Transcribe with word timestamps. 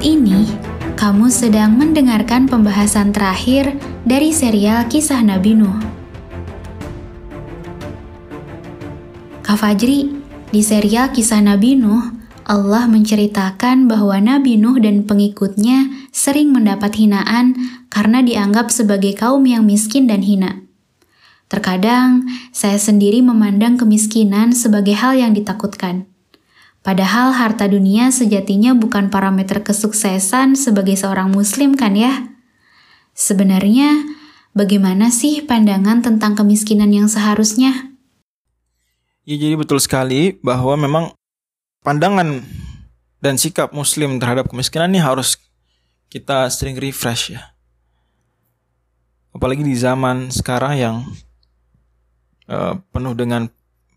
Saat 0.00 0.16
ini, 0.16 0.48
kamu 0.96 1.28
sedang 1.28 1.76
mendengarkan 1.76 2.48
pembahasan 2.48 3.12
terakhir 3.12 3.76
dari 4.00 4.32
serial 4.32 4.88
Kisah 4.88 5.20
Nabi 5.20 5.52
Nuh. 5.52 5.76
Kak 9.44 9.60
Fajri, 9.60 10.08
di 10.48 10.64
serial 10.64 11.12
Kisah 11.12 11.44
Nabi 11.44 11.76
Nuh, 11.76 12.16
Allah 12.48 12.88
menceritakan 12.88 13.92
bahwa 13.92 14.16
Nabi 14.24 14.56
Nuh 14.56 14.80
dan 14.80 15.04
pengikutnya 15.04 16.08
sering 16.16 16.48
mendapat 16.48 16.96
hinaan 16.96 17.60
karena 17.92 18.24
dianggap 18.24 18.72
sebagai 18.72 19.12
kaum 19.12 19.44
yang 19.44 19.68
miskin 19.68 20.08
dan 20.08 20.24
hina. 20.24 20.64
Terkadang, 21.52 22.24
saya 22.56 22.80
sendiri 22.80 23.20
memandang 23.20 23.76
kemiskinan 23.76 24.56
sebagai 24.56 24.96
hal 24.96 25.12
yang 25.20 25.36
ditakutkan. 25.36 26.09
Padahal 26.80 27.36
harta 27.36 27.68
dunia 27.68 28.08
sejatinya 28.08 28.72
bukan 28.72 29.12
parameter 29.12 29.60
kesuksesan 29.60 30.56
sebagai 30.56 30.96
seorang 30.96 31.28
muslim 31.28 31.76
kan 31.76 31.92
ya? 31.92 32.32
Sebenarnya, 33.12 34.00
bagaimana 34.56 35.12
sih 35.12 35.44
pandangan 35.44 36.00
tentang 36.00 36.32
kemiskinan 36.32 36.88
yang 36.88 37.04
seharusnya? 37.04 37.92
Ya 39.28 39.36
jadi 39.36 39.60
betul 39.60 39.76
sekali 39.76 40.40
bahwa 40.40 40.74
memang 40.80 41.04
pandangan 41.84 42.40
dan 43.20 43.36
sikap 43.36 43.76
muslim 43.76 44.16
terhadap 44.16 44.48
kemiskinan 44.48 44.96
ini 44.96 45.04
harus 45.04 45.36
kita 46.08 46.48
sering 46.48 46.80
refresh 46.80 47.36
ya. 47.36 47.52
Apalagi 49.36 49.62
di 49.62 49.76
zaman 49.76 50.32
sekarang 50.32 50.74
yang 50.80 50.96
uh, 52.48 52.80
penuh 52.90 53.14
dengan 53.14 53.46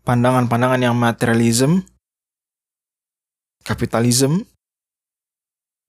pandangan-pandangan 0.04 0.84
yang 0.84 0.94
materialism, 0.94 1.82
kapitalisme, 3.64 4.44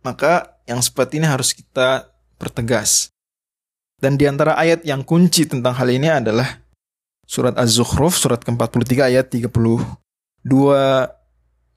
maka 0.01 0.57
yang 0.65 0.79
seperti 0.79 1.19
ini 1.19 1.27
harus 1.27 1.53
kita 1.53 2.09
pertegas. 2.39 3.11
Dan 3.99 4.15
di 4.19 4.25
antara 4.27 4.57
ayat 4.57 4.83
yang 4.83 5.03
kunci 5.05 5.47
tentang 5.47 5.75
hal 5.75 5.87
ini 5.91 6.09
adalah 6.11 6.63
surat 7.25 7.55
Az-Zukhruf, 7.57 8.15
surat 8.15 8.41
ke-43 8.43 8.91
ayat 9.01 9.25
32 9.31 9.61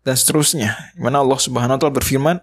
dan 0.03 0.17
seterusnya. 0.17 0.77
Di 0.97 1.01
mana 1.03 1.21
Allah 1.21 1.41
Subhanahu 1.41 1.77
wa 1.77 1.81
taala 1.81 1.95
berfirman, 1.95 2.37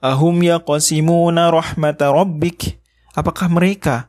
"Ahum 0.00 0.40
yaqasimuna 0.42 1.52
rahmata 1.52 2.08
rabbik?" 2.12 2.80
Apakah 3.12 3.52
mereka 3.52 4.08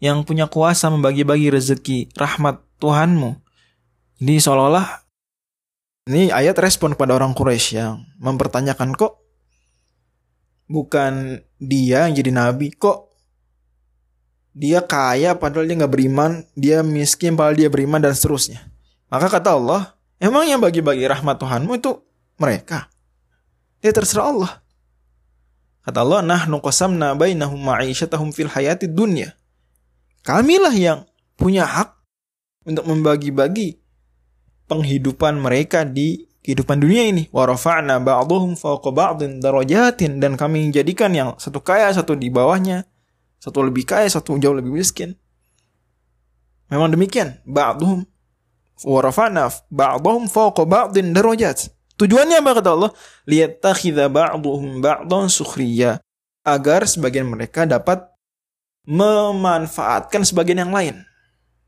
yang 0.00 0.24
punya 0.24 0.48
kuasa 0.48 0.88
membagi-bagi 0.88 1.52
rezeki 1.52 1.98
rahmat 2.16 2.60
Tuhanmu? 2.80 3.36
Ini 4.24 4.40
seolah-olah 4.40 5.03
ini 6.04 6.28
ayat 6.28 6.56
respon 6.60 6.92
kepada 6.92 7.16
orang 7.16 7.32
Quraisy 7.32 7.80
yang 7.80 8.04
mempertanyakan 8.20 8.92
kok 8.92 9.24
bukan 10.68 11.40
dia 11.60 12.08
yang 12.08 12.14
jadi 12.16 12.30
nabi 12.32 12.72
kok 12.76 13.14
dia 14.54 14.78
kaya 14.78 15.34
padahal 15.34 15.66
dia 15.66 15.76
nggak 15.82 15.92
beriman, 15.92 16.46
dia 16.54 16.78
miskin 16.86 17.34
padahal 17.34 17.58
dia 17.58 17.66
beriman 17.66 17.98
dan 17.98 18.14
seterusnya. 18.14 18.62
Maka 19.10 19.26
kata 19.26 19.58
Allah, 19.58 19.98
emang 20.22 20.46
yang 20.46 20.62
bagi-bagi 20.62 21.02
rahmat 21.10 21.42
Tuhanmu 21.42 21.74
itu 21.74 21.98
mereka. 22.38 22.86
Ya 23.82 23.90
terserah 23.90 24.30
Allah. 24.30 24.52
Kata 25.82 26.06
Allah, 26.06 26.22
nahnu 26.22 26.62
qasamna 26.62 27.18
bainahum 27.18 27.58
ma'isyatahum 27.58 28.30
fil 28.30 28.48
hayati 28.48 28.86
dunya. 28.86 29.34
Kamilah 30.22 30.72
yang 30.72 31.04
punya 31.34 31.66
hak 31.66 31.92
untuk 32.64 32.86
membagi-bagi 32.88 33.83
penghidupan 34.66 35.40
mereka 35.40 35.84
di 35.84 36.28
kehidupan 36.44 36.80
dunia 36.80 37.08
ini. 37.08 37.28
Wa 37.32 37.48
rafa'na 37.48 38.00
ba'dhum 38.04 38.56
fawqa 38.56 38.92
ba'dhin 38.92 39.40
darajatin 39.40 40.20
dan 40.20 40.36
kami 40.36 40.68
jadikan 40.68 41.10
yang 41.16 41.32
satu 41.40 41.64
kaya, 41.64 41.88
satu 41.92 42.12
di 42.12 42.28
bawahnya, 42.28 42.84
satu 43.40 43.64
lebih 43.64 43.88
kaya, 43.88 44.08
satu 44.08 44.36
jauh 44.36 44.52
lebih 44.52 44.76
miskin. 44.76 45.16
Memang 46.68 46.92
demikian. 46.92 47.40
Ba'dhum 47.48 48.04
wa 48.84 49.00
rafa'na 49.00 49.48
ba'dhum 49.72 50.28
fawqa 50.28 50.68
ba'dhin 50.68 51.16
darajat. 51.16 51.72
Tujuannya 51.94 52.42
apa 52.42 52.58
kata 52.58 52.70
Allah? 52.74 52.90
Liyattakhidha 53.24 54.12
ba'dhum 54.12 54.84
ba'dhan 54.84 55.32
sukhriya. 55.32 56.02
Agar 56.44 56.84
sebagian 56.84 57.24
mereka 57.24 57.64
dapat 57.64 58.04
memanfaatkan 58.84 60.28
sebagian 60.28 60.68
yang 60.68 60.72
lain. 60.76 61.08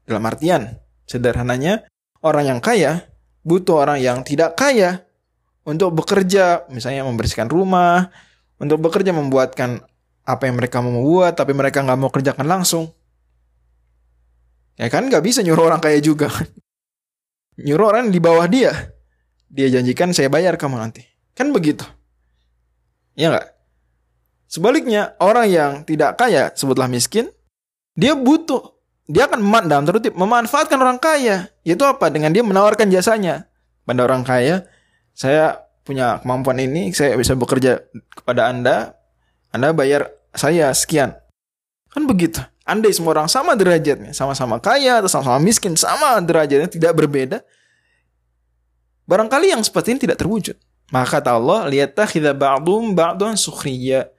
Dalam 0.05 0.21
artian, 0.29 0.77
sederhananya, 1.09 1.89
orang 2.23 2.45
yang 2.57 2.61
kaya 2.61 3.09
butuh 3.47 3.87
orang 3.87 4.03
yang 4.03 4.27
tidak 4.27 4.59
kaya 4.59 5.07
untuk 5.67 5.95
bekerja, 5.95 6.67
misalnya 6.71 7.03
membersihkan 7.07 7.51
rumah, 7.51 8.11
untuk 8.59 8.79
bekerja 8.83 9.11
membuatkan 9.11 9.83
apa 10.27 10.43
yang 10.47 10.59
mereka 10.59 10.83
mau 10.83 11.03
buat, 11.03 11.35
tapi 11.35 11.55
mereka 11.55 11.83
nggak 11.83 11.99
mau 11.99 12.11
kerjakan 12.11 12.47
langsung. 12.47 12.91
Ya 14.79 14.87
kan 14.87 15.11
nggak 15.11 15.23
bisa 15.23 15.43
nyuruh 15.43 15.71
orang 15.71 15.83
kaya 15.83 15.99
juga. 15.99 16.31
nyuruh 17.67 17.87
orang 17.91 18.15
di 18.15 18.19
bawah 18.23 18.47
dia. 18.47 18.95
Dia 19.47 19.71
janjikan 19.71 20.15
saya 20.15 20.31
bayar 20.31 20.59
kamu 20.59 20.79
nanti. 20.79 21.03
Kan 21.35 21.51
begitu. 21.51 21.87
Ya 23.19 23.33
nggak? 23.33 23.57
Sebaliknya, 24.47 25.19
orang 25.19 25.47
yang 25.51 25.73
tidak 25.83 26.15
kaya, 26.15 26.55
sebutlah 26.55 26.87
miskin, 26.87 27.35
dia 27.99 28.15
butuh 28.15 28.76
dia 29.07 29.31
akan 29.31 29.39
mem 29.39 29.65
dalam 29.71 29.87
tertib 29.87 30.19
memanfaatkan 30.19 30.79
orang 30.79 30.99
kaya. 30.99 31.51
Yaitu 31.63 31.87
apa? 31.87 32.11
Dengan 32.11 32.35
dia 32.35 32.43
menawarkan 32.43 32.91
jasanya 32.91 33.47
pada 33.87 34.03
orang 34.03 34.27
kaya. 34.27 34.67
Saya 35.15 35.63
punya 35.87 36.19
kemampuan 36.21 36.59
ini, 36.59 36.91
saya 36.91 37.15
bisa 37.15 37.39
bekerja 37.39 37.87
kepada 38.13 38.51
Anda. 38.51 38.99
Anda 39.55 39.71
bayar 39.71 40.11
saya 40.35 40.75
sekian. 40.75 41.15
Kan 41.89 42.05
begitu. 42.05 42.43
Andai 42.67 42.91
semua 42.91 43.15
orang 43.15 43.31
sama 43.31 43.55
derajatnya, 43.55 44.11
sama-sama 44.11 44.59
kaya 44.59 44.99
atau 44.99 45.07
sama-sama 45.07 45.39
miskin, 45.39 45.79
sama 45.79 46.19
derajatnya, 46.19 46.67
tidak 46.67 46.99
berbeda. 46.99 47.39
Barangkali 49.07 49.55
yang 49.55 49.63
seperti 49.63 49.95
ini 49.95 50.03
tidak 50.03 50.19
terwujud. 50.19 50.59
Maka 50.91 51.23
kata 51.23 51.39
Allah, 51.39 51.71
kita 52.11 52.35
ba'dum 52.35 52.91
ba'dun 52.91 53.39
sukhriya. 53.39 54.11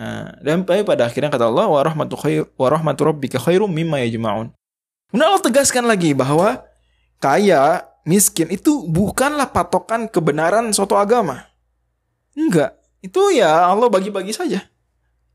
Nah, 0.00 0.32
dan 0.40 0.64
pada 0.64 1.04
akhirnya 1.04 1.28
kata 1.28 1.52
Allah 1.52 1.68
wa 1.68 1.80
rahmatu 1.84 2.16
khair 2.16 2.48
wa 2.56 2.72
rahmatu 2.72 3.04
mimma 3.68 4.00
yajma'un. 4.08 4.48
Kemudian 5.12 5.28
Allah 5.28 5.44
tegaskan 5.44 5.84
lagi 5.84 6.16
bahwa 6.16 6.64
kaya, 7.20 7.84
miskin 8.08 8.48
itu 8.48 8.88
bukanlah 8.88 9.52
patokan 9.52 10.08
kebenaran 10.08 10.72
suatu 10.72 10.96
agama. 10.96 11.44
Enggak. 12.32 12.80
Itu 13.04 13.28
ya 13.28 13.68
Allah 13.68 13.92
bagi-bagi 13.92 14.32
saja. 14.32 14.64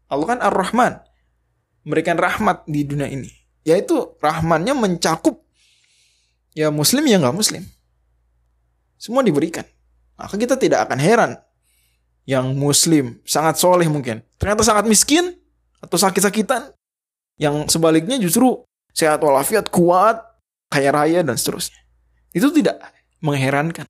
Allah 0.10 0.26
kan 0.34 0.40
Ar-Rahman. 0.42 0.98
Memberikan 1.86 2.18
rahmat 2.18 2.66
di 2.66 2.82
dunia 2.82 3.06
ini. 3.06 3.30
Yaitu 3.62 4.18
rahmannya 4.18 4.74
mencakup 4.74 5.46
ya 6.58 6.74
muslim 6.74 7.06
ya 7.06 7.22
nggak 7.22 7.38
muslim. 7.38 7.62
Semua 8.98 9.22
diberikan. 9.22 9.62
Maka 10.18 10.42
kita 10.42 10.58
tidak 10.58 10.90
akan 10.90 10.98
heran 10.98 11.32
yang 12.26 12.58
muslim, 12.58 13.22
sangat 13.24 13.62
soleh 13.62 13.86
mungkin, 13.86 14.22
ternyata 14.42 14.66
sangat 14.66 14.90
miskin 14.90 15.38
atau 15.82 15.98
sakit-sakitan, 15.98 16.74
yang 17.38 17.70
sebaliknya 17.70 18.18
justru 18.18 18.66
sehat 18.94 19.22
walafiat, 19.22 19.70
kuat, 19.70 20.22
kaya 20.74 20.90
raya 20.90 21.22
dan 21.22 21.38
seterusnya. 21.38 21.78
Itu 22.34 22.50
tidak 22.50 22.82
mengherankan. 23.22 23.86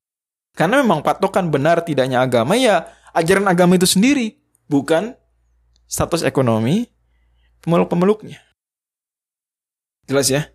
Karena 0.56 0.80
memang 0.80 1.04
patokan 1.04 1.52
benar 1.52 1.84
tidaknya 1.84 2.24
agama 2.24 2.56
ya 2.56 2.88
ajaran 3.16 3.48
agama 3.48 3.76
itu 3.80 3.88
sendiri, 3.88 4.36
bukan 4.68 5.16
status 5.88 6.20
ekonomi 6.24 6.88
pemeluk-pemeluknya. 7.64 8.40
Jelas 10.06 10.28
ya? 10.30 10.48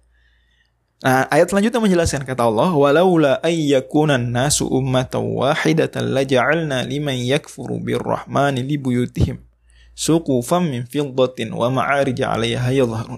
Nah, 1.02 1.26
ayat 1.34 1.50
selanjutnya 1.50 1.82
menjelaskan 1.82 2.30
kata 2.30 2.46
Allah, 2.46 2.70
"Walaula 2.78 3.42
ayyakunan 3.42 4.22
nasu 4.22 4.70
ummatan 4.70 5.34
wahidatan 5.34 6.14
laja'alna 6.14 6.86
liman 6.86 7.18
yakfuru 7.18 7.82
birrahmani 7.82 8.62
libuyutihim 8.62 9.42
suqufan 9.98 10.70
min 10.70 10.86
fiddatin 10.86 11.58
wa 11.58 11.74
ma'arij 11.74 12.22
'alayha 12.22 12.70
yadhharun." 12.70 13.18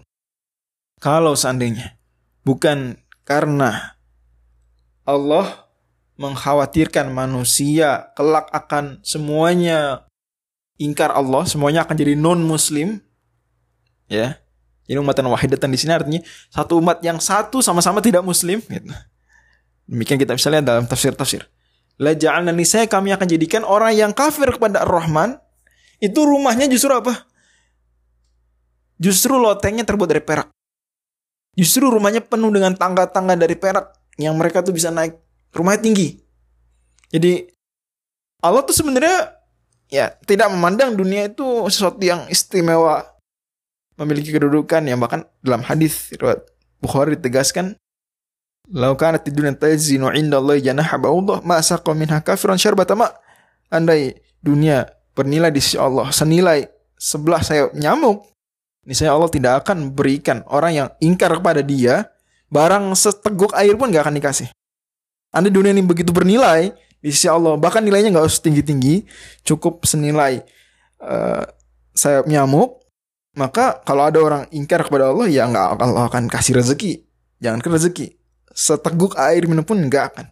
Kalau 1.04 1.36
seandainya 1.36 2.00
bukan 2.48 3.04
karena 3.28 4.00
Allah 5.04 5.68
mengkhawatirkan 6.16 7.12
manusia 7.12 8.16
kelak 8.16 8.48
akan 8.56 9.04
semuanya 9.04 10.08
ingkar 10.80 11.12
Allah, 11.12 11.44
semuanya 11.44 11.84
akan 11.84 12.00
jadi 12.00 12.16
non 12.16 12.40
muslim 12.48 13.04
ya 14.08 14.40
jadi 14.84 15.00
umatan 15.00 15.32
wahidatan 15.32 15.72
di 15.72 15.80
sini 15.80 15.96
artinya 15.96 16.22
satu 16.52 16.84
umat 16.84 17.00
yang 17.00 17.16
satu 17.16 17.64
sama-sama 17.64 18.04
tidak 18.04 18.20
muslim. 18.20 18.60
Gitu. 18.60 18.92
Demikian 19.88 20.20
kita 20.20 20.36
bisa 20.36 20.52
lihat 20.52 20.68
dalam 20.68 20.84
tafsir-tafsir. 20.84 21.48
La 22.02 22.12
ja'alna 22.18 22.52
saya 22.68 22.90
kami 22.90 23.16
akan 23.16 23.28
jadikan 23.30 23.64
orang 23.64 23.96
yang 23.96 24.12
kafir 24.12 24.50
kepada 24.52 24.84
Ar-Rahman 24.84 25.40
itu 26.04 26.20
rumahnya 26.20 26.68
justru 26.68 26.92
apa? 26.92 27.24
Justru 29.00 29.40
lotengnya 29.40 29.88
terbuat 29.88 30.10
dari 30.10 30.24
perak. 30.24 30.52
Justru 31.54 31.88
rumahnya 31.88 32.20
penuh 32.26 32.50
dengan 32.50 32.74
tangga-tangga 32.74 33.38
dari 33.38 33.56
perak 33.56 33.94
yang 34.18 34.36
mereka 34.36 34.66
tuh 34.66 34.74
bisa 34.74 34.90
naik 34.90 35.16
rumahnya 35.54 35.80
tinggi. 35.86 36.18
Jadi 37.14 37.46
Allah 38.42 38.66
tuh 38.66 38.76
sebenarnya 38.76 39.38
ya 39.88 40.12
tidak 40.26 40.50
memandang 40.50 40.98
dunia 40.98 41.30
itu 41.30 41.46
sesuatu 41.70 42.02
yang 42.02 42.26
istimewa 42.28 43.13
memiliki 44.00 44.34
kedudukan 44.34 44.82
yang 44.86 44.98
bahkan 44.98 45.26
dalam 45.46 45.62
hadis 45.62 46.14
riwayat 46.18 46.46
Bukhari 46.84 47.16
ditegaskan 47.16 47.80
Lau 48.72 48.96
kanat 48.96 49.28
dunia 49.28 49.52
tazinu 49.52 50.08
inda 50.16 50.40
Allah 50.40 50.56
janaha 50.56 50.96
ba'udah 50.96 51.44
ma 51.44 51.60
saqa 51.60 51.92
minha 51.92 52.16
kafiran 52.24 52.56
syarbata. 52.56 52.96
Andai 53.68 54.16
dunia 54.40 54.88
bernilai 55.12 55.52
di 55.52 55.60
sisi 55.60 55.76
Allah 55.76 56.08
senilai 56.16 56.64
sebelah 56.96 57.44
sayap 57.44 57.76
nyamuk, 57.76 58.24
niscaya 58.88 59.12
Allah 59.12 59.28
tidak 59.28 59.68
akan 59.68 59.92
berikan 59.92 60.48
orang 60.48 60.72
yang 60.72 60.88
ingkar 61.04 61.36
kepada 61.36 61.60
dia 61.60 62.08
barang 62.48 62.96
seteguk 62.96 63.52
air 63.58 63.76
pun 63.76 63.92
gak 63.92 64.08
akan 64.08 64.16
dikasih. 64.16 64.48
Andai 65.34 65.52
dunia 65.52 65.76
ini 65.76 65.84
begitu 65.84 66.16
bernilai 66.16 66.72
di 67.04 67.12
sisi 67.12 67.28
Allah, 67.28 67.60
bahkan 67.60 67.84
nilainya 67.84 68.16
nggak 68.16 68.30
usah 68.30 68.48
tinggi-tinggi, 68.48 69.04
cukup 69.44 69.84
senilai 69.84 70.40
uh, 71.04 71.44
sayap 71.92 72.30
nyamuk, 72.32 72.80
maka 73.34 73.82
kalau 73.82 74.06
ada 74.06 74.20
orang 74.22 74.44
ingkar 74.54 74.86
kepada 74.86 75.10
Allah, 75.10 75.28
ya 75.30 75.50
nggak 75.50 75.82
Allah 75.82 76.06
akan 76.10 76.30
kasih 76.30 76.62
rezeki. 76.62 77.06
Jangan 77.44 77.60
ke 77.60 77.70
rezeki, 77.70 78.08
seteguk 78.54 79.18
air 79.20 79.44
minum 79.50 79.66
pun 79.66 79.76
nggak 79.78 80.06
akan. 80.14 80.26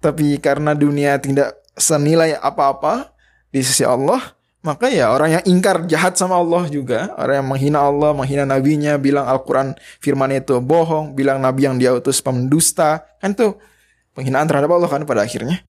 Tapi 0.00 0.40
karena 0.40 0.72
dunia 0.72 1.20
tidak 1.20 1.60
senilai 1.76 2.38
apa-apa 2.38 3.12
di 3.52 3.60
sisi 3.60 3.84
Allah, 3.84 4.32
maka 4.64 4.88
ya 4.88 5.12
orang 5.12 5.36
yang 5.36 5.44
ingkar 5.44 5.84
jahat 5.84 6.16
sama 6.16 6.40
Allah 6.40 6.70
juga, 6.72 7.12
orang 7.20 7.44
yang 7.44 7.48
menghina 7.50 7.78
Allah, 7.84 8.16
menghina 8.16 8.48
nabinya, 8.48 8.96
bilang 8.96 9.28
Al-Quran 9.28 9.76
firman 10.00 10.32
itu 10.32 10.56
bohong, 10.62 11.12
bilang 11.12 11.44
nabi 11.44 11.68
yang 11.68 11.76
dia 11.76 11.92
utus 11.92 12.24
kan 12.24 13.30
tuh 13.36 13.60
penghinaan 14.14 14.48
terhadap 14.48 14.70
Allah 14.72 14.88
kan 14.88 15.04
pada 15.04 15.24
akhirnya 15.24 15.64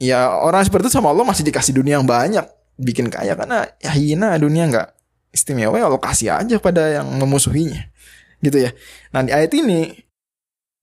ya 0.00 0.28
orang 0.28 0.64
seperti 0.64 0.88
itu 0.88 0.94
sama 0.96 1.12
Allah 1.12 1.24
masih 1.24 1.44
dikasih 1.44 1.76
dunia 1.76 2.00
yang 2.00 2.08
banyak 2.08 2.44
bikin 2.76 3.08
kaya 3.08 3.32
karena 3.32 3.64
ya 3.80 3.92
hina 3.96 4.36
dunia 4.36 4.68
nggak 4.68 4.88
istimewa 5.36 5.76
ya 5.76 5.92
Allah 5.92 6.00
kasih 6.00 6.32
aja 6.32 6.56
pada 6.56 7.00
yang 7.00 7.06
memusuhinya. 7.20 7.92
Gitu 8.40 8.64
ya. 8.64 8.70
Nah 9.12 9.20
di 9.28 9.36
ayat 9.36 9.52
ini 9.52 9.92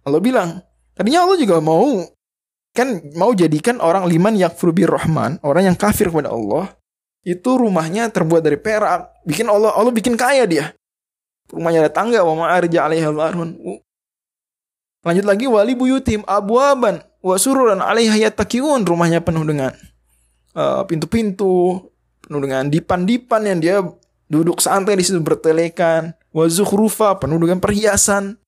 Allah 0.05 0.21
bilang 0.21 0.61
tadinya 0.93 1.25
Allah 1.25 1.37
juga 1.41 1.57
mau 1.57 2.05
kan 2.73 3.01
mau 3.17 3.33
jadikan 3.33 3.81
orang 3.81 4.05
liman 4.05 4.37
yang 4.37 4.53
bir 4.53 4.89
rahman 4.89 5.41
orang 5.41 5.73
yang 5.73 5.77
kafir 5.77 6.13
kepada 6.13 6.29
Allah 6.29 6.69
itu 7.25 7.49
rumahnya 7.57 8.13
terbuat 8.13 8.45
dari 8.45 8.61
perak. 8.61 9.25
Bikin 9.25 9.49
Allah 9.49 9.73
Allah 9.73 9.89
bikin 9.89 10.13
kaya 10.13 10.45
dia. 10.45 10.65
Rumahnya 11.49 11.89
ada 11.89 11.91
tangga 11.91 12.21
wa 12.21 12.45
ma'arja 12.45 12.85
alaiha 12.85 13.09
lanjut 15.03 15.25
lagi 15.27 15.45
wali 15.51 15.75
buyutim 15.75 16.23
abwaban 16.23 17.03
wa 17.19 17.35
sururan 17.35 17.83
alaiha 17.83 18.15
yattaqiun 18.31 18.87
rumahnya 18.87 19.19
penuh 19.19 19.43
dengan 19.43 19.75
uh, 20.55 20.87
pintu-pintu 20.87 21.91
penuh 22.23 22.39
dengan 22.39 22.71
dipan-dipan 22.71 23.41
yang 23.43 23.59
dia 23.59 23.77
duduk 24.33 24.57
santai 24.57 24.97
di 24.97 25.05
situ 25.05 25.21
bertelekan. 25.21 26.17
Wa 26.33 26.49
zukhrufa 26.49 27.21
penuh 27.21 27.37
dengan 27.37 27.61
perhiasan. 27.61 28.41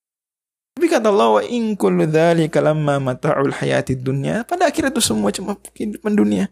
Tapi 0.76 0.86
kata 0.90 1.08
Allah 1.08 1.40
wa 1.40 1.42
in 1.46 1.78
kullu 1.78 2.04
dzalika 2.04 2.58
lamma 2.60 2.98
mata'ul 2.98 3.54
hayatid 3.54 4.02
dunya. 4.02 4.42
Pada 4.44 4.68
akhirnya 4.68 4.90
itu 4.92 5.00
semua 5.00 5.30
cuma 5.30 5.54
kehidupan 5.54 6.12
dunia. 6.12 6.50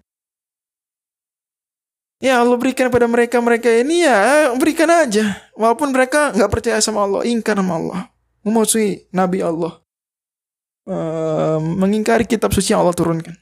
Ya 2.24 2.40
Allah 2.40 2.56
berikan 2.56 2.88
pada 2.88 3.04
mereka 3.04 3.36
mereka 3.44 3.68
ini 3.68 4.08
ya 4.08 4.48
berikan 4.56 4.88
aja. 4.88 5.44
Walaupun 5.52 5.92
mereka 5.92 6.32
nggak 6.32 6.48
percaya 6.48 6.80
sama 6.80 7.04
Allah 7.04 7.26
ingkar 7.28 7.58
sama 7.60 7.76
Allah. 7.76 8.00
Memusuhi 8.40 9.10
Nabi 9.12 9.44
Allah. 9.44 9.82
Uh, 10.88 11.60
mengingkari 11.60 12.24
kitab 12.24 12.52
suci 12.52 12.72
yang 12.72 12.80
Allah 12.80 12.96
turunkan. 12.96 13.36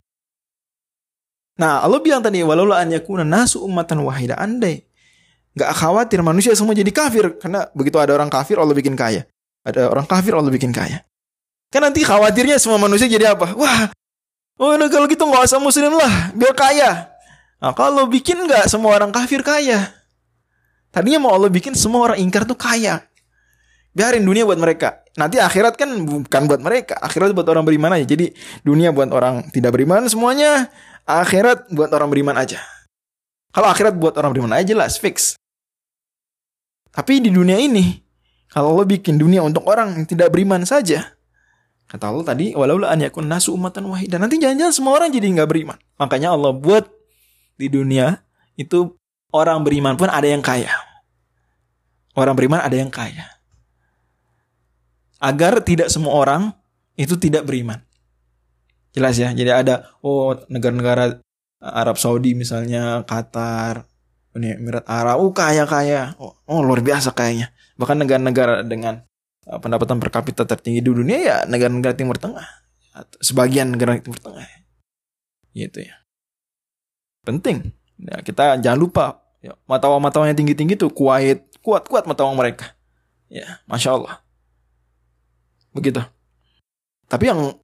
Nah, 1.63 1.79
Allah 1.79 2.03
bilang 2.03 2.27
tadi 2.27 2.43
walau 2.43 2.71
an 2.75 2.91
yakuna 2.91 3.23
nasu 3.23 3.63
ummatan 3.63 4.03
wahida. 4.03 4.35
Andai 4.35 4.83
nggak 5.53 5.71
khawatir 5.77 6.21
manusia 6.25 6.53
semua 6.57 6.73
jadi 6.73 6.89
kafir 6.89 7.37
karena 7.37 7.69
begitu 7.77 8.01
ada 8.01 8.17
orang 8.17 8.33
kafir 8.33 8.57
Allah 8.57 8.73
bikin 8.73 8.97
kaya. 8.97 9.29
Ada 9.63 9.89
orang 9.93 10.07
kafir 10.09 10.35
Allah 10.35 10.51
bikin 10.51 10.75
kaya. 10.75 11.07
Kan 11.73 11.87
nanti 11.87 12.05
khawatirnya 12.05 12.61
semua 12.61 12.77
manusia 12.77 13.09
jadi 13.09 13.33
apa? 13.33 13.55
Wah, 13.57 13.89
oh 14.61 14.75
nah 14.77 14.91
kalau 14.93 15.09
gitu 15.09 15.25
nggak 15.25 15.49
usah 15.49 15.63
muslim 15.63 15.95
lah, 15.97 16.35
biar 16.37 16.53
kaya. 16.53 17.13
Nah, 17.63 17.71
kalau 17.79 18.11
bikin 18.11 18.43
nggak 18.43 18.67
semua 18.67 18.99
orang 18.99 19.15
kafir 19.15 19.41
kaya. 19.47 19.95
Tadinya 20.91 21.25
mau 21.25 21.33
Allah 21.33 21.49
bikin 21.49 21.79
semua 21.79 22.11
orang 22.11 22.19
ingkar 22.19 22.43
tuh 22.43 22.59
kaya. 22.59 23.07
Biarin 23.95 24.27
dunia 24.27 24.43
buat 24.43 24.59
mereka. 24.59 25.01
Nanti 25.17 25.39
akhirat 25.39 25.79
kan 25.79 25.89
bukan 26.05 26.43
buat 26.51 26.61
mereka. 26.61 26.99
Akhirat 26.99 27.33
buat 27.33 27.47
orang 27.49 27.65
beriman 27.65 27.93
aja. 27.97 28.05
Jadi 28.05 28.35
dunia 28.67 28.93
buat 28.93 29.09
orang 29.15 29.49
tidak 29.55 29.79
beriman 29.79 30.05
semuanya. 30.11 30.69
Akhirat 31.07 31.71
buat 31.73 31.89
orang 31.95 32.09
beriman 32.13 32.37
aja. 32.37 32.61
Kalau 33.53 33.69
akhirat 33.69 33.95
buat 33.97 34.17
orang 34.17 34.33
beriman 34.37 34.53
aja 34.57 34.73
jelas 34.73 34.97
fix. 34.97 35.37
Tapi 36.93 37.25
di 37.25 37.33
dunia 37.33 37.57
ini, 37.57 37.97
kalau 38.53 38.77
lo 38.77 38.85
bikin 38.85 39.17
dunia 39.17 39.41
untuk 39.41 39.65
orang 39.65 39.97
yang 39.97 40.05
tidak 40.05 40.29
beriman 40.29 40.63
saja, 40.69 41.17
kata 41.89 42.05
Allah 42.13 42.25
tadi, 42.25 42.53
walau 42.53 42.85
an 42.85 43.01
yakun 43.01 43.25
nasu 43.27 43.57
umatan 43.57 43.89
wahidah. 43.89 44.21
Nanti 44.21 44.37
jangan-jangan 44.37 44.75
semua 44.77 44.93
orang 45.01 45.09
jadi 45.09 45.27
nggak 45.33 45.49
beriman. 45.49 45.79
Makanya 45.97 46.37
Allah 46.37 46.53
buat 46.53 46.85
di 47.57 47.73
dunia 47.73 48.21
itu 48.61 48.93
orang 49.33 49.65
beriman 49.65 49.97
pun 49.97 50.13
ada 50.13 50.29
yang 50.29 50.45
kaya. 50.45 50.73
Orang 52.13 52.37
beriman 52.37 52.61
ada 52.61 52.77
yang 52.77 52.93
kaya 52.93 53.33
agar 55.23 55.63
tidak 55.63 55.87
semua 55.87 56.19
orang 56.19 56.51
itu 56.99 57.15
tidak 57.15 57.47
beriman. 57.47 57.79
Jelas 58.91 59.17
ya. 59.17 59.31
Jadi 59.31 59.49
ada 59.49 59.95
oh 60.03 60.35
negara-negara 60.51 61.23
Arab 61.63 61.97
Saudi 61.97 62.35
misalnya, 62.35 63.07
Qatar, 63.07 63.87
Uni 64.33 64.49
Emirat 64.57 64.89
Arab, 64.89 65.21
oh 65.21 65.33
kaya 65.37 65.69
kaya, 65.69 66.17
oh, 66.17 66.33
oh 66.49 66.61
luar 66.65 66.81
biasa 66.81 67.13
kayaknya. 67.13 67.53
Bahkan 67.77 68.01
negara-negara 68.01 68.65
dengan 68.65 69.05
uh, 69.45 69.61
pendapatan 69.61 70.01
per 70.01 70.09
kapita 70.09 70.49
tertinggi 70.49 70.81
di 70.81 70.89
dunia 70.89 71.19
ya 71.21 71.37
negara-negara 71.45 71.93
Timur 71.93 72.17
Tengah, 72.17 72.49
sebagian 73.21 73.77
negara 73.77 74.01
Timur 74.01 74.17
Tengah, 74.17 74.49
gitu 75.53 75.85
ya. 75.85 76.01
Penting. 77.29 77.77
Ya, 78.03 78.19
kita 78.25 78.59
jangan 78.59 78.81
lupa 78.81 79.05
ya, 79.45 79.55
mata 79.69 79.87
uang 79.87 80.03
mata 80.03 80.19
uang 80.19 80.33
yang 80.33 80.39
tinggi 80.41 80.57
tinggi 80.57 80.75
tuh 80.75 80.91
kuat 80.91 81.45
kuat 81.61 81.87
kuat 81.87 82.09
mata 82.09 82.25
uang 82.25 82.35
mereka. 82.35 82.73
Ya, 83.29 83.61
masya 83.69 83.95
Allah. 84.01 84.25
Begitu. 85.77 86.01
Tapi 87.07 87.29
yang 87.29 87.61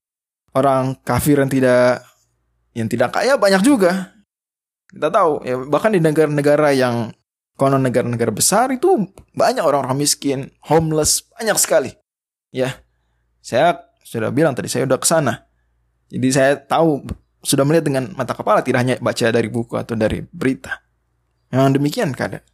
orang 0.53 1.01
kafir 1.01 1.41
yang 1.41 1.49
tidak 1.49 2.05
yang 2.77 2.89
tidak 2.93 3.17
kaya 3.17 3.41
banyak 3.41 3.65
juga. 3.65 4.18
Kita 4.89 5.13
tahu 5.13 5.45
ya 5.45 5.61
bahkan 5.69 5.93
di 5.93 6.01
negara-negara 6.01 6.73
yang 6.73 7.13
konon 7.59 7.83
negara-negara 7.83 8.31
besar 8.31 8.71
itu 8.71 9.11
banyak 9.35 9.61
orang-orang 9.61 9.99
miskin, 9.99 10.55
homeless, 10.65 11.27
banyak 11.35 11.59
sekali. 11.59 11.91
Ya. 12.55 12.79
Saya 13.43 13.83
sudah 14.07 14.33
bilang 14.33 14.55
tadi 14.57 14.71
saya 14.71 14.87
udah 14.89 14.97
ke 14.97 15.05
sana. 15.05 15.45
Jadi 16.09 16.29
saya 16.33 16.57
tahu 16.57 17.05
sudah 17.45 17.67
melihat 17.69 17.85
dengan 17.85 18.05
mata 18.17 18.33
kepala 18.33 18.65
tidak 18.65 18.81
hanya 18.81 18.95
baca 18.99 19.29
dari 19.29 19.49
buku 19.53 19.77
atau 19.77 19.95
dari 19.99 20.25
berita. 20.25 20.81
Memang 21.53 21.77
demikian 21.77 22.17
keadaan. 22.17 22.45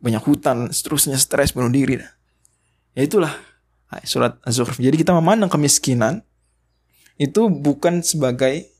Banyak 0.00 0.24
hutan, 0.24 0.72
seterusnya 0.72 1.20
stres 1.20 1.52
bunuh 1.52 1.72
diri. 1.72 2.00
Ya 2.96 3.02
itulah 3.04 3.32
surat 4.04 4.38
Az-Zukhruf. 4.44 4.80
Jadi 4.80 4.96
kita 5.00 5.12
memandang 5.16 5.50
kemiskinan 5.50 6.22
itu 7.20 7.52
bukan 7.52 8.00
sebagai 8.00 8.70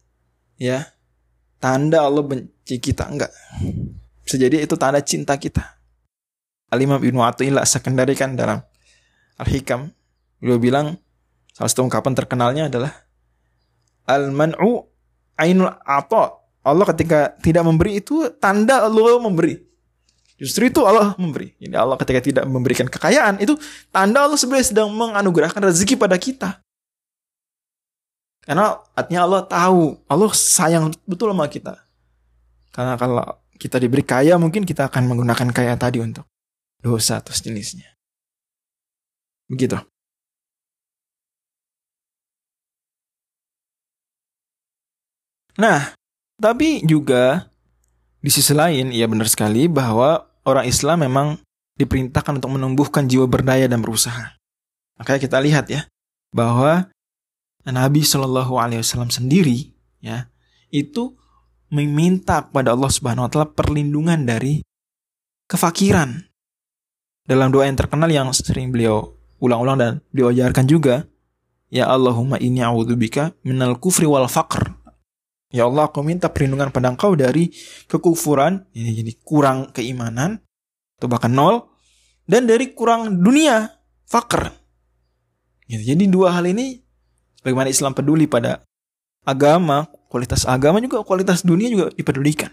ya 0.57 0.89
tanda 1.61 2.03
Allah 2.09 2.25
benci 2.25 2.81
kita 2.81 3.07
enggak. 3.07 3.31
Bisa 4.25 4.41
jadi 4.41 4.65
itu 4.65 4.75
tanda 4.81 4.99
cinta 5.05 5.37
kita. 5.37 5.63
Al-Imam 6.73 6.99
Ibnu 6.99 7.21
Athaillah 7.21 7.63
sekendarikan 7.69 8.35
dalam 8.35 8.65
Al-Hikam 9.37 9.93
beliau 10.41 10.57
bilang 10.57 10.97
salah 11.53 11.69
satu 11.69 11.85
ungkapan 11.85 12.17
terkenalnya 12.17 12.73
adalah 12.73 12.91
al-man'u 14.09 14.89
ainul 15.37 15.71
ata. 15.85 16.41
Allah 16.61 16.85
ketika 16.93 17.37
tidak 17.41 17.65
memberi 17.65 18.01
itu 18.01 18.29
tanda 18.37 18.85
Allah 18.85 19.17
memberi. 19.21 19.61
Justru 20.41 20.73
itu 20.73 20.81
Allah 20.85 21.13
memberi. 21.21 21.53
Jadi 21.61 21.77
Allah 21.77 21.97
ketika 22.01 22.21
tidak 22.21 22.45
memberikan 22.49 22.89
kekayaan 22.89 23.41
itu 23.45 23.57
tanda 23.93 24.25
Allah 24.25 24.41
sebenarnya 24.41 24.73
sedang 24.73 24.89
menganugerahkan 24.93 25.61
rezeki 25.61 26.01
pada 26.01 26.17
kita. 26.17 26.65
Karena 28.41 28.81
artinya 28.97 29.21
Allah 29.29 29.43
tahu, 29.45 30.01
Allah 30.09 30.31
sayang 30.33 30.91
betul 31.05 31.31
sama 31.31 31.47
kita. 31.47 31.77
Karena 32.73 32.97
kalau 32.97 33.25
kita 33.61 33.77
diberi 33.77 34.01
kaya 34.01 34.41
mungkin 34.41 34.65
kita 34.65 34.89
akan 34.89 35.05
menggunakan 35.05 35.53
kaya 35.53 35.77
tadi 35.77 36.01
untuk 36.01 36.25
dosa 36.81 37.21
atau 37.21 37.37
sejenisnya. 37.37 37.93
Begitu. 39.51 39.77
Nah, 45.61 45.93
tapi 46.41 46.81
juga 46.89 47.53
di 48.25 48.33
sisi 48.33 48.57
lain, 48.57 48.97
ya 48.97 49.05
benar 49.05 49.29
sekali 49.29 49.69
bahwa 49.69 50.25
orang 50.49 50.65
Islam 50.65 51.05
memang 51.05 51.29
diperintahkan 51.77 52.41
untuk 52.41 52.53
menumbuhkan 52.57 53.05
jiwa 53.05 53.29
berdaya 53.29 53.69
dan 53.69 53.85
berusaha. 53.85 54.37
Makanya 54.97 55.21
kita 55.21 55.37
lihat 55.41 55.69
ya 55.69 55.85
bahwa 56.33 56.89
Nabi 57.69 58.01
Shallallahu 58.01 58.57
Alaihi 58.57 58.81
Wasallam 58.81 59.13
sendiri 59.13 59.77
ya 60.01 60.33
itu 60.73 61.17
meminta 61.71 62.49
kepada 62.49 62.75
Allah 62.75 62.91
Subhanahu 62.91 63.27
wa 63.27 63.31
taala 63.31 63.49
perlindungan 63.53 64.27
dari 64.27 64.65
kefakiran. 65.47 66.27
Dalam 67.27 67.55
doa 67.55 67.69
yang 67.69 67.79
terkenal 67.79 68.11
yang 68.11 68.31
sering 68.35 68.75
beliau 68.75 69.15
ulang-ulang 69.39 69.79
dan 69.79 69.93
beliau 70.11 70.35
ajarkan 70.35 70.67
juga, 70.67 71.07
ya 71.71 71.87
Allahumma 71.87 72.43
inni 72.43 72.59
a'udzubika 72.59 73.39
minal 73.47 73.79
kufri 73.79 74.07
wal 74.07 74.27
faqr. 74.27 74.75
Ya 75.51 75.67
Allah, 75.67 75.91
aku 75.91 76.07
minta 76.07 76.31
perlindungan 76.31 76.71
pada 76.71 76.95
engkau 76.95 77.19
dari 77.19 77.51
kekufuran, 77.91 78.71
ini 78.71 79.03
jadi 79.03 79.13
kurang 79.19 79.75
keimanan, 79.75 80.39
atau 80.99 81.11
bahkan 81.11 81.35
nol, 81.35 81.75
dan 82.23 82.47
dari 82.47 82.71
kurang 82.71 83.19
dunia, 83.19 83.67
fakir. 84.07 84.55
Gitu. 85.67 85.83
Jadi 85.91 86.07
dua 86.07 86.39
hal 86.39 86.47
ini, 86.47 86.79
bagaimana 87.45 87.69
Islam 87.69 87.93
peduli 87.93 88.25
pada 88.25 88.65
agama, 89.25 89.89
kualitas 90.09 90.49
agama 90.49 90.81
juga, 90.81 91.05
kualitas 91.05 91.45
dunia 91.45 91.69
juga 91.69 91.87
dipedulikan. 91.93 92.51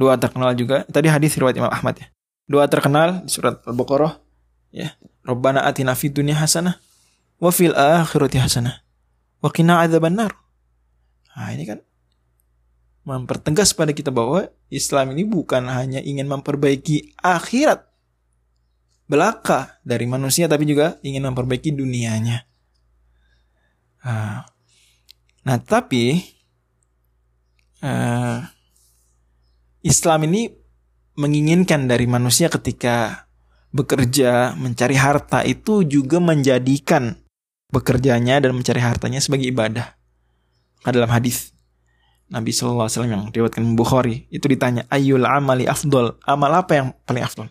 Doa 0.00 0.16
terkenal 0.16 0.56
juga, 0.56 0.88
tadi 0.88 1.12
hadis 1.12 1.36
riwayat 1.36 1.56
Imam 1.60 1.72
Ahmad 1.72 2.00
ya. 2.00 2.06
Doa 2.48 2.66
terkenal 2.66 3.22
di 3.24 3.30
surat 3.30 3.60
Al-Baqarah, 3.64 4.18
ya. 4.72 4.96
Rabbana 5.22 5.62
atina 5.62 5.94
fid 5.94 6.16
dunya 6.16 6.34
hasanah, 6.34 6.82
wa 7.38 7.50
fil 7.54 7.76
akhirati 7.76 8.42
hasanah, 8.42 8.82
wa 9.38 9.48
qina 9.54 9.78
adzabannar. 9.84 10.34
Nah, 11.32 11.48
ini 11.54 11.64
kan 11.64 11.78
mempertegas 13.02 13.74
pada 13.74 13.90
kita 13.94 14.10
bahwa 14.14 14.50
Islam 14.70 15.14
ini 15.14 15.26
bukan 15.26 15.66
hanya 15.70 15.98
ingin 16.02 16.26
memperbaiki 16.30 17.18
akhirat 17.18 17.86
belaka 19.10 19.82
dari 19.82 20.06
manusia 20.06 20.46
tapi 20.46 20.64
juga 20.64 20.98
ingin 21.02 21.26
memperbaiki 21.30 21.74
dunianya. 21.74 22.46
Nah, 24.02 25.58
tapi 25.62 26.22
uh, 27.82 28.38
Islam 29.82 30.30
ini 30.30 30.50
menginginkan 31.18 31.90
dari 31.90 32.06
manusia 32.06 32.46
ketika 32.46 33.26
bekerja 33.74 34.54
mencari 34.54 34.96
harta 34.96 35.42
itu 35.42 35.82
juga 35.82 36.22
menjadikan 36.22 37.18
bekerjanya 37.72 38.38
dan 38.38 38.54
mencari 38.54 38.78
hartanya 38.78 39.18
sebagai 39.18 39.48
ibadah. 39.50 39.96
Dalam 40.82 41.10
hadis 41.10 41.54
Nabi 42.26 42.50
Shallallahu 42.50 42.86
Alaihi 42.86 42.94
Wasallam 42.98 43.12
yang 43.14 43.24
diriwayatkan 43.30 43.64
Bukhari 43.78 44.26
itu 44.34 44.46
ditanya 44.50 44.82
ayul 44.90 45.26
amali 45.26 45.66
afdol? 45.66 46.18
Amal 46.26 46.52
apa 46.52 46.72
yang 46.78 46.88
paling 47.06 47.22
afdol? 47.22 47.48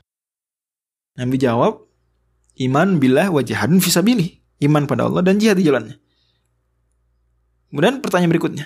Nabi 1.16 1.36
jawab 1.40 1.86
iman 2.60 3.00
billah 3.00 3.28
wa 3.32 3.42
jihadun 3.44 3.80
fisabilih 3.84 4.40
iman 4.64 4.88
pada 4.88 5.08
Allah 5.08 5.24
dan 5.24 5.40
jihad 5.40 5.60
di 5.60 5.68
jalannya 5.68 5.96
kemudian 7.72 8.04
pertanyaan 8.04 8.32
berikutnya. 8.36 8.66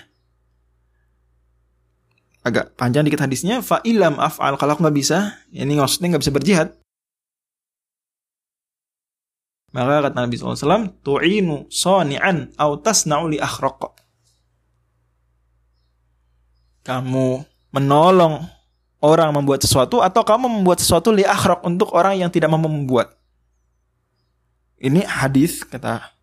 Agak 2.46 2.78
panjang 2.78 3.06
dikit 3.06 3.26
hadisnya. 3.26 3.62
Fa 3.66 3.82
ilam 3.82 4.22
af'al. 4.22 4.58
Kalau 4.58 4.78
aku 4.78 4.86
nggak 4.86 4.98
bisa 4.98 5.40
ini 5.50 5.78
maksudnya 5.78 6.14
nggak 6.14 6.24
bisa 6.26 6.34
berjihad. 6.34 6.68
Maka 9.74 10.08
kata 10.08 10.18
Nabi 10.24 10.40
SAW 10.40 10.94
tu'inu 11.04 11.68
soni'an 11.68 12.54
au 12.56 12.80
tasna'u 12.80 13.28
li 13.28 13.42
kamu 16.86 17.42
menolong 17.74 18.46
orang 19.02 19.34
membuat 19.34 19.66
sesuatu 19.66 20.00
atau 20.06 20.22
kamu 20.22 20.62
membuat 20.62 20.80
sesuatu 20.80 21.10
li 21.10 21.26
akhraq 21.26 21.66
untuk 21.66 21.92
orang 21.92 22.22
yang 22.22 22.30
tidak 22.30 22.54
mampu 22.54 22.70
membuat. 22.70 23.18
Ini 24.78 25.02
hadis 25.04 25.66
kata 25.66 26.15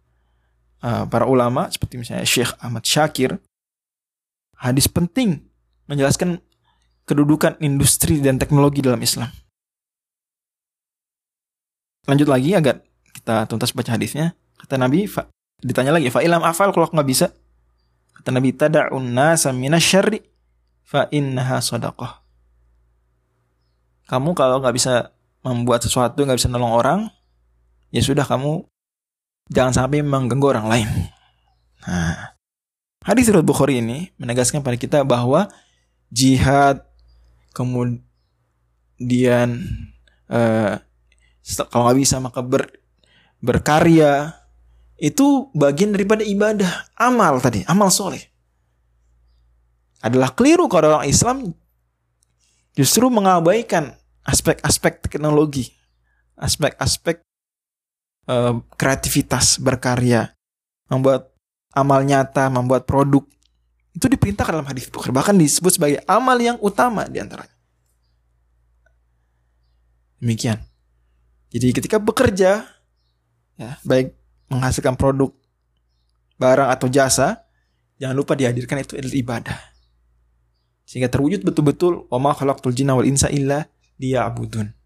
uh, 0.83 1.07
para 1.09 1.25
ulama 1.25 1.71
seperti 1.71 1.97
misalnya 1.97 2.27
Syekh 2.27 2.53
Ahmad 2.59 2.85
Syakir. 2.85 3.39
Hadis 4.59 4.87
penting 4.87 5.43
menjelaskan 5.91 6.39
kedudukan 7.03 7.59
industri 7.59 8.23
dan 8.23 8.39
teknologi 8.39 8.79
dalam 8.79 9.03
Islam. 9.03 9.31
Lanjut 12.07 12.27
lagi 12.31 12.55
agar 12.55 12.83
kita 13.15 13.47
tuntas 13.47 13.75
baca 13.75 13.95
hadisnya. 13.95 14.35
Kata 14.59 14.79
Nabi, 14.79 15.07
ditanya 15.63 15.95
lagi, 15.99 16.11
fa'ilam 16.11 16.43
afal 16.43 16.71
kalau 16.71 16.91
nggak 16.91 17.09
bisa. 17.09 17.31
Kata 18.15 18.31
Nabi, 18.31 18.55
tada'un 18.55 19.03
nasa 19.03 19.51
minasyarri 19.51 20.23
fa 20.87 21.11
innaha 21.11 21.59
sadaqah. 21.59 22.23
Kamu 24.07 24.35
kalau 24.35 24.63
nggak 24.63 24.75
bisa 24.75 25.11
membuat 25.43 25.83
sesuatu, 25.83 26.23
nggak 26.23 26.39
bisa 26.39 26.51
nolong 26.51 26.75
orang, 26.75 27.01
ya 27.91 28.03
sudah 28.03 28.27
kamu 28.27 28.67
jangan 29.51 29.75
sampai 29.75 30.05
mengganggu 30.05 30.47
orang 30.59 30.67
lain. 30.69 30.89
Nah, 31.83 32.37
hadis 33.03 33.27
riwayat 33.31 33.47
Bukhari 33.47 33.83
ini 33.83 34.15
menegaskan 34.21 34.63
pada 34.63 34.79
kita 34.79 35.03
bahwa 35.03 35.51
jihad 36.13 36.85
kemudian 37.57 38.07
uh, 40.31 40.79
kalau 41.73 41.83
nggak 41.89 41.99
bisa 41.99 42.23
maka 42.23 42.41
ber, 42.45 42.71
berkarya 43.43 44.39
itu 45.03 45.51
bagian 45.57 45.91
daripada 45.91 46.23
ibadah 46.23 46.87
amal 46.95 47.43
tadi 47.43 47.67
amal 47.67 47.91
soleh 47.91 48.23
adalah 50.03 50.35
keliru 50.35 50.71
kalau 50.71 50.99
orang 50.99 51.11
Islam 51.11 51.51
justru 52.75 53.07
mengabaikan 53.13 53.95
aspek-aspek 54.27 55.07
teknologi, 55.07 55.71
aspek-aspek 56.39 57.23
uh, 58.29 58.61
kreativitas 58.77 59.59
berkarya, 59.59 60.35
membuat 60.91 61.33
amal 61.73 62.05
nyata, 62.05 62.53
membuat 62.53 62.85
produk. 62.85 63.25
Itu 63.93 64.09
diperintahkan 64.09 64.53
dalam 64.57 64.69
hadis 64.69 64.89
Bukhari, 64.89 65.13
bahkan 65.13 65.37
disebut 65.37 65.77
sebagai 65.77 66.01
amal 66.09 66.37
yang 66.41 66.57
utama 66.61 67.05
di 67.09 67.21
antaranya. 67.21 67.53
Demikian. 70.23 70.63
Jadi 71.53 71.69
ketika 71.77 72.01
bekerja, 72.01 72.65
ya, 73.61 73.71
baik 73.85 74.17
menghasilkan 74.49 74.97
produk, 74.97 75.35
barang 76.41 76.69
atau 76.73 76.89
jasa, 76.89 77.45
jangan 78.01 78.17
lupa 78.17 78.33
dihadirkan 78.33 78.81
itu 78.81 78.97
adalah 78.97 79.19
ibadah. 79.19 79.59
Sehingga 80.89 81.13
terwujud 81.13 81.45
betul-betul 81.45 82.09
wa 82.09 82.19
ma 82.21 82.33
khalaqtul 82.33 82.73
jinna 82.73 82.97
wal 82.97 83.05
insa 83.05 83.29
illa 83.29 83.69
liya'budun. 84.01 84.82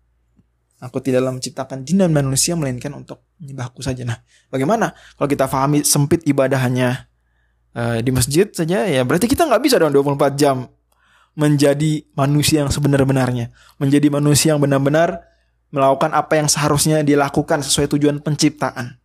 Aku 0.76 1.00
tidaklah 1.00 1.32
menciptakan 1.32 1.88
jin 1.88 2.04
dan 2.04 2.12
manusia 2.12 2.52
melainkan 2.52 2.92
untuk 2.92 3.24
menyembahku 3.40 3.80
saja. 3.80 4.04
Nah, 4.04 4.20
bagaimana 4.52 4.92
kalau 5.16 5.28
kita 5.28 5.48
pahami 5.48 5.80
sempit 5.88 6.20
ibadah 6.28 6.60
hanya 6.60 7.08
uh, 7.72 8.04
di 8.04 8.12
masjid 8.12 8.44
saja 8.52 8.84
ya 8.84 9.00
berarti 9.00 9.24
kita 9.24 9.48
nggak 9.48 9.62
bisa 9.64 9.80
dong 9.80 9.96
24 9.96 10.36
jam 10.36 10.68
menjadi 11.36 12.04
manusia 12.16 12.64
yang 12.64 12.72
sebenar-benarnya, 12.72 13.52
menjadi 13.76 14.08
manusia 14.08 14.56
yang 14.56 14.60
benar-benar 14.60 15.24
melakukan 15.68 16.12
apa 16.16 16.40
yang 16.40 16.48
seharusnya 16.48 17.04
dilakukan 17.04 17.60
sesuai 17.60 17.92
tujuan 17.96 18.20
penciptaan. 18.24 18.96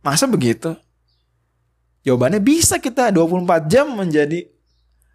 Masa 0.00 0.24
begitu? 0.24 0.72
Jawabannya 2.04 2.40
bisa 2.40 2.76
kita 2.76 3.08
24 3.08 3.68
jam 3.68 3.88
menjadi 3.92 4.48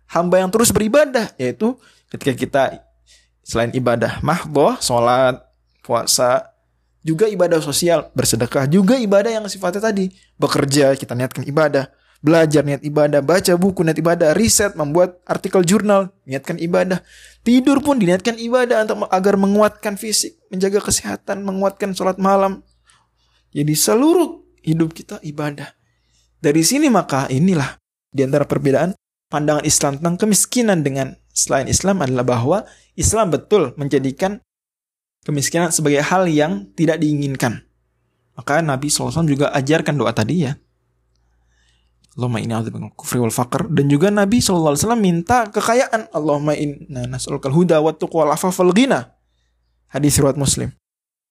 hamba 0.09 0.41
yang 0.41 0.49
terus 0.49 0.73
beribadah 0.73 1.29
yaitu 1.37 1.77
ketika 2.09 2.33
kita 2.33 2.63
selain 3.49 3.73
ibadah 3.73 4.21
mahdoh, 4.21 4.77
sholat, 4.77 5.41
puasa, 5.81 6.53
juga 7.01 7.25
ibadah 7.25 7.57
sosial, 7.57 8.13
bersedekah, 8.13 8.69
juga 8.69 8.93
ibadah 9.01 9.33
yang 9.33 9.45
sifatnya 9.49 9.89
tadi. 9.89 10.13
Bekerja 10.37 10.93
kita 10.93 11.17
niatkan 11.17 11.41
ibadah, 11.49 11.89
belajar 12.21 12.61
niat 12.61 12.85
ibadah, 12.85 13.25
baca 13.25 13.57
buku 13.57 13.81
niat 13.81 13.97
ibadah, 13.97 14.37
riset, 14.37 14.77
membuat 14.77 15.17
artikel 15.25 15.65
jurnal 15.65 16.13
niatkan 16.29 16.61
ibadah, 16.61 17.01
tidur 17.41 17.81
pun 17.81 17.97
diniatkan 17.97 18.37
ibadah 18.37 18.85
untuk 18.85 19.09
agar 19.09 19.33
menguatkan 19.33 19.97
fisik, 19.97 20.37
menjaga 20.53 20.85
kesehatan, 20.85 21.41
menguatkan 21.41 21.97
sholat 21.97 22.21
malam. 22.21 22.61
Jadi 23.49 23.73
seluruh 23.73 24.45
hidup 24.61 24.93
kita 24.93 25.17
ibadah. 25.25 25.73
Dari 26.37 26.61
sini 26.61 26.87
maka 26.87 27.25
inilah 27.33 27.81
di 28.13 28.21
antara 28.21 28.45
perbedaan 28.45 28.93
pandangan 29.27 29.65
Islam 29.65 29.97
tentang 29.97 30.15
kemiskinan 30.21 30.85
dengan 30.85 31.18
selain 31.33 31.69
Islam 31.69 32.03
adalah 32.03 32.25
bahwa 32.25 32.57
Islam 32.99 33.31
betul 33.31 33.71
menjadikan 33.79 34.43
kemiskinan 35.23 35.71
sebagai 35.71 36.03
hal 36.03 36.27
yang 36.27 36.67
tidak 36.75 36.99
diinginkan. 36.99 37.63
Maka 38.35 38.63
Nabi 38.63 38.87
SAW 38.87 39.27
juga 39.27 39.51
ajarkan 39.51 39.95
doa 39.99 40.15
tadi 40.15 40.47
ya. 40.47 40.55
Allahumma 42.15 42.43
inni 42.43 42.51
a'udzubika 42.51 42.91
kufri 42.99 43.19
wal 43.19 43.31
faqr 43.31 43.67
dan 43.71 43.85
juga 43.87 44.11
Nabi 44.11 44.43
SAW 44.43 44.75
minta 44.99 45.47
kekayaan. 45.51 46.11
Allahumma 46.11 46.55
inna 46.55 47.07
nas'alukal 47.07 47.51
huda 47.51 47.79
wa 47.79 47.95
tuqwa 47.95 48.27
wal 48.27 48.33
afafal 48.35 48.71
ghina. 48.75 49.15
Hadis 49.91 50.19
riwayat 50.19 50.35
Muslim. 50.35 50.71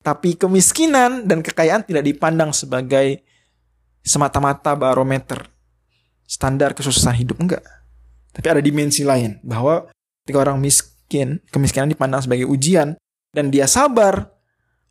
Tapi 0.01 0.39
kemiskinan 0.39 1.27
dan 1.29 1.45
kekayaan 1.45 1.85
tidak 1.85 2.07
dipandang 2.07 2.55
sebagai 2.57 3.21
semata-mata 4.01 4.73
barometer 4.79 5.51
standar 6.29 6.73
kesusahan 6.77 7.19
hidup 7.19 7.41
enggak 7.41 7.65
tapi 8.39 8.47
ada 8.55 8.63
dimensi 8.63 9.03
lain 9.03 9.43
bahwa 9.43 9.91
ketika 10.23 10.39
orang 10.47 10.63
miskin, 10.63 11.43
kemiskinan 11.51 11.91
dipandang 11.91 12.23
sebagai 12.23 12.47
ujian 12.47 12.95
dan 13.35 13.51
dia 13.51 13.67
sabar 13.67 14.31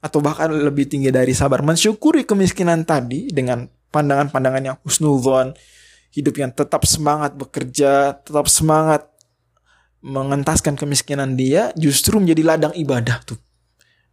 atau 0.04 0.20
bahkan 0.20 0.52
lebih 0.52 0.92
tinggi 0.92 1.08
dari 1.16 1.32
sabar 1.32 1.64
mensyukuri 1.64 2.28
kemiskinan 2.28 2.84
tadi 2.84 3.32
dengan 3.32 3.64
pandangan-pandangan 3.96 4.64
yang 4.68 4.78
husnuzon, 4.84 5.56
hidup 6.12 6.36
yang 6.36 6.52
tetap 6.52 6.84
semangat 6.84 7.40
bekerja, 7.40 8.20
tetap 8.20 8.52
semangat 8.52 9.08
mengentaskan 10.04 10.76
kemiskinan 10.76 11.40
dia, 11.40 11.72
justru 11.80 12.20
menjadi 12.20 12.44
ladang 12.44 12.74
ibadah 12.76 13.24
tuh. 13.24 13.40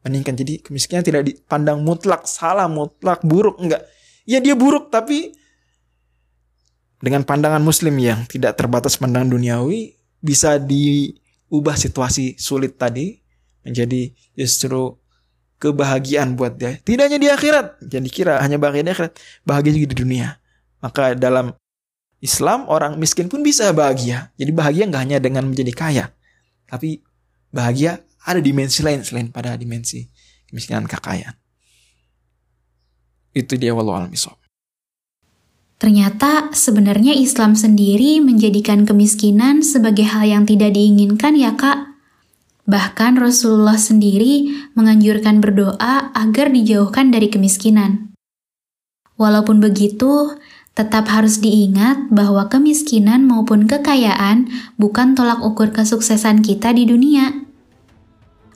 Mendingkan 0.07 0.39
jadi 0.39 0.63
kemiskinan 0.63 1.03
tidak 1.03 1.27
dipandang 1.27 1.83
mutlak, 1.83 2.31
salah, 2.31 2.71
mutlak, 2.71 3.19
buruk, 3.27 3.59
enggak. 3.59 3.83
Ya 4.25 4.39
dia 4.39 4.55
buruk 4.55 4.95
tapi 4.95 5.35
dengan 7.05 7.21
pandangan 7.21 7.61
muslim 7.61 7.93
yang 8.01 8.25
tidak 8.25 8.57
terbatas 8.57 8.97
pandang 8.97 9.29
duniawi 9.29 10.01
bisa 10.25 10.57
diubah 10.57 11.77
situasi 11.77 12.41
sulit 12.41 12.81
tadi 12.81 13.21
menjadi 13.61 14.09
justru 14.33 14.97
kebahagiaan 15.61 16.33
buat 16.33 16.57
dia. 16.57 16.81
Tidak 16.81 17.05
hanya 17.05 17.21
di 17.21 17.29
akhirat, 17.29 17.85
jadi 17.85 18.09
kira 18.09 18.41
hanya 18.41 18.57
bahagia 18.57 18.89
di 18.89 18.93
akhirat, 18.97 19.13
bahagia 19.45 19.73
juga 19.77 19.93
di 19.93 19.97
dunia. 20.01 20.41
Maka 20.81 21.13
dalam 21.13 21.53
Islam 22.25 22.65
orang 22.73 22.97
miskin 22.97 23.29
pun 23.29 23.45
bisa 23.45 23.69
bahagia. 23.77 24.33
Jadi 24.41 24.51
bahagia 24.53 24.89
nggak 24.89 25.03
hanya 25.05 25.19
dengan 25.21 25.45
menjadi 25.45 25.73
kaya, 25.77 26.05
tapi 26.65 27.05
bahagia 27.53 28.01
ada 28.25 28.41
dimensi 28.41 28.81
lain 28.81 29.05
selain 29.05 29.29
pada 29.29 29.61
dimensi 29.61 30.09
kemiskinan 30.49 30.89
kekayaan. 30.89 31.37
Itu 33.37 33.61
dia 33.61 33.77
walau 33.77 33.93
alam 33.93 34.09
Ternyata 35.79 36.55
sebenarnya 36.55 37.13
Islam 37.13 37.59
sendiri 37.59 38.23
menjadikan 38.23 38.87
kemiskinan 38.87 39.61
sebagai 39.61 40.07
hal 40.07 40.25
yang 40.25 40.45
tidak 40.47 40.73
diinginkan 40.73 41.35
ya 41.35 41.53
kak. 41.59 41.95
Bahkan 42.65 43.21
Rasulullah 43.21 43.77
sendiri 43.77 44.49
menganjurkan 44.73 45.45
berdoa 45.45 46.15
agar 46.17 46.49
dijauhkan 46.49 47.13
dari 47.13 47.29
kemiskinan. 47.29 48.17
Walaupun 49.21 49.61
begitu, 49.61 50.33
tetap 50.75 51.07
harus 51.07 51.39
diingat 51.39 52.11
bahwa 52.11 52.51
kemiskinan 52.51 53.23
maupun 53.29 53.71
kekayaan 53.71 54.51
bukan 54.75 55.15
tolak 55.15 55.39
ukur 55.45 55.71
kesuksesan 55.71 56.43
kita 56.43 56.75
di 56.75 56.89
dunia. 56.89 57.47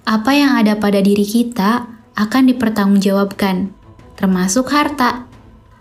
Apa 0.08 0.34
yang 0.34 0.56
ada 0.56 0.80
pada 0.80 0.98
diri 1.04 1.22
kita 1.22 1.86
akan 2.16 2.50
dipertanggungjawabkan, 2.50 3.70
termasuk 4.16 4.72
harta. 4.72 5.27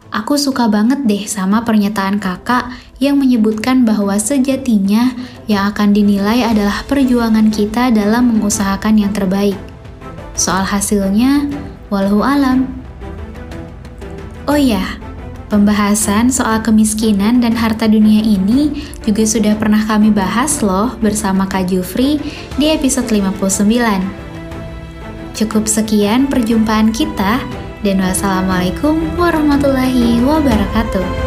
Aku 0.07 0.39
suka 0.39 0.71
banget 0.71 1.03
deh 1.03 1.27
sama 1.27 1.67
pernyataan 1.67 2.15
kakak 2.23 2.71
yang 3.03 3.19
menyebutkan 3.19 3.83
bahwa 3.83 4.15
sejatinya 4.15 5.11
yang 5.51 5.67
akan 5.67 5.91
dinilai 5.91 6.47
adalah 6.47 6.87
perjuangan 6.87 7.51
kita 7.51 7.91
dalam 7.91 8.31
mengusahakan 8.31 8.95
yang 9.03 9.11
terbaik. 9.11 9.59
Soal 10.31 10.63
hasilnya, 10.63 11.51
walau 11.91 12.23
alam. 12.23 12.71
Oh 14.47 14.55
ya, 14.55 14.95
pembahasan 15.51 16.31
soal 16.31 16.63
kemiskinan 16.63 17.43
dan 17.43 17.51
harta 17.59 17.83
dunia 17.91 18.23
ini 18.23 18.87
juga 19.03 19.27
sudah 19.27 19.59
pernah 19.59 19.83
kami 19.83 20.07
bahas 20.15 20.63
loh 20.63 20.95
bersama 21.03 21.51
Kak 21.51 21.67
Jufri 21.67 22.15
di 22.55 22.71
episode 22.71 23.11
59. 23.11 23.67
Cukup 25.35 25.67
sekian 25.67 26.31
perjumpaan 26.31 26.95
kita 26.95 27.43
dan 27.85 28.01
wassalamualaikum 28.01 29.01
warahmatullahi 29.19 30.21
wabarakatuh. 30.23 31.26